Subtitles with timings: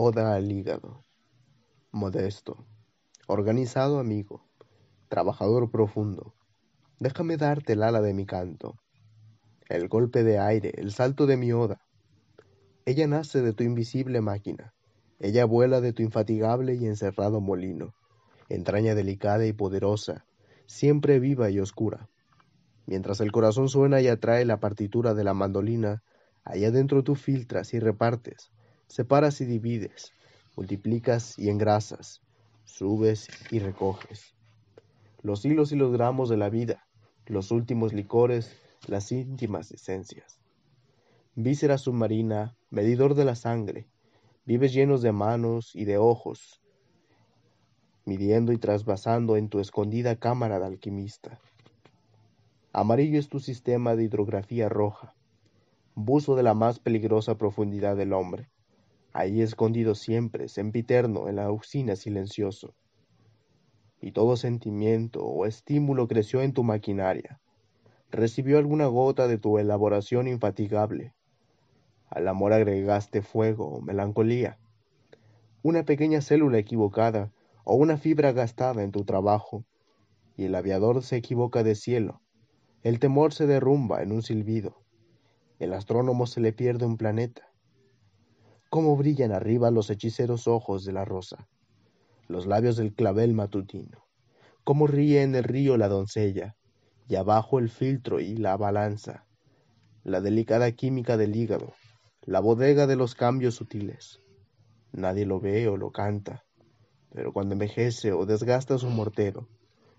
[0.00, 1.04] Oda al hígado.
[1.90, 2.68] Modesto,
[3.26, 4.46] organizado amigo,
[5.08, 6.36] trabajador profundo,
[7.00, 8.76] déjame darte el ala de mi canto,
[9.68, 11.80] el golpe de aire, el salto de mi oda.
[12.86, 14.72] Ella nace de tu invisible máquina,
[15.18, 17.92] ella vuela de tu infatigable y encerrado molino,
[18.48, 20.26] entraña delicada y poderosa,
[20.66, 22.08] siempre viva y oscura.
[22.86, 26.04] Mientras el corazón suena y atrae la partitura de la mandolina,
[26.44, 28.52] allá dentro tú filtras y repartes,
[28.88, 30.12] separas y divides,
[30.56, 32.20] multiplicas y engrasas,
[32.64, 34.34] subes y recoges.
[35.22, 36.86] Los hilos y los gramos de la vida,
[37.26, 38.56] los últimos licores,
[38.86, 40.40] las íntimas esencias.
[41.34, 43.86] Víscera submarina, medidor de la sangre,
[44.44, 46.62] vives llenos de manos y de ojos,
[48.06, 51.38] midiendo y trasvasando en tu escondida cámara de alquimista.
[52.72, 55.14] Amarillo es tu sistema de hidrografía roja,
[55.94, 58.48] buzo de la más peligrosa profundidad del hombre,
[59.12, 62.74] ahí escondido siempre, sempiterno, en la usina silencioso.
[64.00, 67.40] Y todo sentimiento o estímulo creció en tu maquinaria,
[68.10, 71.14] recibió alguna gota de tu elaboración infatigable.
[72.08, 74.58] Al amor agregaste fuego o melancolía,
[75.62, 77.32] una pequeña célula equivocada
[77.64, 79.64] o una fibra gastada en tu trabajo,
[80.36, 82.22] y el aviador se equivoca de cielo,
[82.82, 84.84] el temor se derrumba en un silbido,
[85.58, 87.42] el astrónomo se le pierde un planeta.
[88.70, 91.48] Cómo brillan arriba los hechiceros ojos de la rosa,
[92.26, 94.04] los labios del clavel matutino,
[94.62, 96.54] cómo ríe en el río la doncella,
[97.08, 99.24] y abajo el filtro y la balanza,
[100.04, 101.72] la delicada química del hígado,
[102.20, 104.20] la bodega de los cambios sutiles.
[104.92, 106.44] Nadie lo ve o lo canta,
[107.10, 109.48] pero cuando envejece o desgasta su mortero,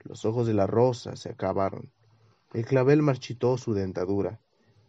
[0.00, 1.90] los ojos de la rosa se acabaron,
[2.52, 4.38] el clavel marchitó su dentadura,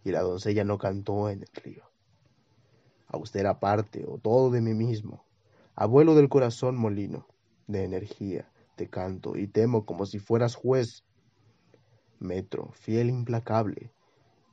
[0.03, 1.90] y la doncella no cantó en el río.
[3.21, 5.23] Austera parte, o todo de mí mismo,
[5.75, 7.27] abuelo del corazón molino,
[7.67, 11.03] de energía, te canto y temo como si fueras juez.
[12.19, 13.93] Metro, fiel implacable,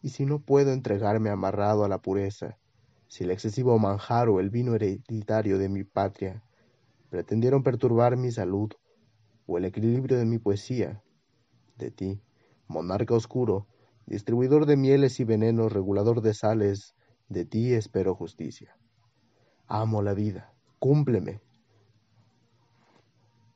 [0.02, 2.58] y si no puedo entregarme amarrado a la pureza,
[3.06, 6.42] si el excesivo manjar o el vino hereditario de mi patria
[7.08, 8.70] pretendieron perturbar mi salud
[9.46, 11.02] o el equilibrio de mi poesía.
[11.78, 12.20] De ti,
[12.66, 13.66] monarca oscuro,
[14.04, 16.94] distribuidor de mieles y venenos, regulador de sales,
[17.28, 18.76] de ti espero justicia.
[19.66, 21.40] Amo la vida, cúmpleme.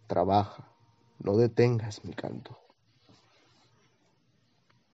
[0.06, 0.68] Trabaja,
[1.18, 2.58] no detengas mi canto.